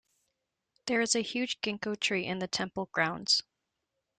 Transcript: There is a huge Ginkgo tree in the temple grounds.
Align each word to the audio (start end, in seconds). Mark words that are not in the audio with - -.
There 0.87 1.01
is 1.01 1.13
a 1.15 1.19
huge 1.21 1.61
Ginkgo 1.61 1.95
tree 1.99 2.25
in 2.25 2.39
the 2.39 2.47
temple 2.47 2.89
grounds. 2.91 3.43